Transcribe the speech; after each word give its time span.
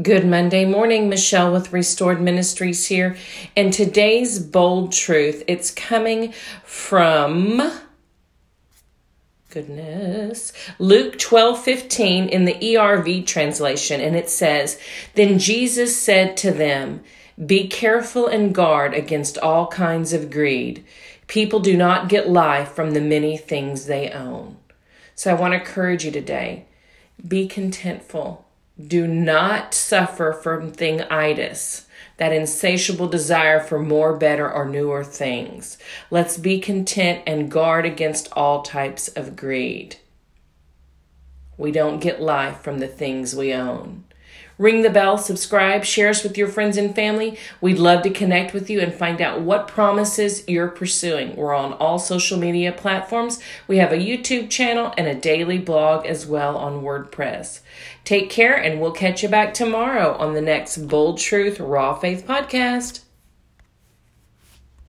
Good 0.00 0.24
Monday 0.24 0.64
morning, 0.64 1.08
Michelle 1.08 1.52
with 1.52 1.72
Restored 1.72 2.20
Ministries 2.20 2.86
here. 2.86 3.16
And 3.56 3.72
today's 3.72 4.38
bold 4.38 4.92
truth, 4.92 5.42
it's 5.48 5.72
coming 5.72 6.32
from 6.62 7.72
goodness. 9.48 10.52
Luke 10.78 11.18
12 11.18 11.64
15 11.64 12.28
in 12.28 12.44
the 12.44 12.54
ERV 12.54 13.26
translation, 13.26 14.00
and 14.00 14.14
it 14.14 14.30
says, 14.30 14.78
Then 15.16 15.40
Jesus 15.40 16.00
said 16.00 16.36
to 16.36 16.52
them, 16.52 17.02
Be 17.44 17.66
careful 17.66 18.28
and 18.28 18.54
guard 18.54 18.94
against 18.94 19.38
all 19.38 19.66
kinds 19.66 20.12
of 20.12 20.30
greed. 20.30 20.84
People 21.26 21.58
do 21.58 21.76
not 21.76 22.08
get 22.08 22.30
life 22.30 22.70
from 22.70 22.92
the 22.92 23.00
many 23.00 23.36
things 23.36 23.86
they 23.86 24.08
own. 24.10 24.56
So 25.16 25.32
I 25.32 25.34
want 25.34 25.52
to 25.52 25.58
encourage 25.58 26.04
you 26.04 26.12
today 26.12 26.66
be 27.26 27.48
contentful 27.48 28.44
do 28.88 29.06
not 29.06 29.74
suffer 29.74 30.32
from 30.32 30.72
thingitis, 30.72 31.86
that 32.16 32.32
insatiable 32.32 33.08
desire 33.08 33.60
for 33.60 33.78
more, 33.78 34.16
better, 34.16 34.50
or 34.50 34.68
newer 34.68 35.02
things. 35.04 35.78
Let's 36.10 36.36
be 36.36 36.60
content 36.60 37.22
and 37.26 37.50
guard 37.50 37.86
against 37.86 38.28
all 38.32 38.62
types 38.62 39.08
of 39.08 39.36
greed. 39.36 39.96
We 41.56 41.72
don't 41.72 42.00
get 42.00 42.22
life 42.22 42.60
from 42.60 42.78
the 42.78 42.88
things 42.88 43.34
we 43.34 43.52
own. 43.52 44.04
Ring 44.60 44.82
the 44.82 44.90
bell, 44.90 45.16
subscribe, 45.16 45.86
share 45.86 46.10
us 46.10 46.22
with 46.22 46.36
your 46.36 46.46
friends 46.46 46.76
and 46.76 46.94
family. 46.94 47.38
We'd 47.62 47.78
love 47.78 48.02
to 48.02 48.10
connect 48.10 48.52
with 48.52 48.68
you 48.68 48.82
and 48.82 48.92
find 48.92 49.22
out 49.22 49.40
what 49.40 49.66
promises 49.66 50.46
you're 50.46 50.68
pursuing. 50.68 51.34
We're 51.34 51.54
on 51.54 51.72
all 51.72 51.98
social 51.98 52.38
media 52.38 52.70
platforms. 52.70 53.40
We 53.66 53.78
have 53.78 53.90
a 53.90 53.96
YouTube 53.96 54.50
channel 54.50 54.92
and 54.98 55.06
a 55.06 55.14
daily 55.14 55.56
blog 55.56 56.04
as 56.04 56.26
well 56.26 56.58
on 56.58 56.82
WordPress. 56.82 57.60
Take 58.04 58.28
care, 58.28 58.54
and 58.54 58.82
we'll 58.82 58.92
catch 58.92 59.22
you 59.22 59.30
back 59.30 59.54
tomorrow 59.54 60.14
on 60.18 60.34
the 60.34 60.42
next 60.42 60.76
Bold 60.88 61.16
Truth 61.16 61.58
Raw 61.58 61.94
Faith 61.94 62.26
podcast. 62.26 63.00